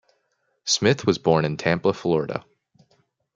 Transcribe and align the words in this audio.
Smith 0.65 1.05
was 1.05 1.19
born 1.19 1.45
in 1.45 1.57
Tampa, 1.57 1.93
Florida. 1.93 2.43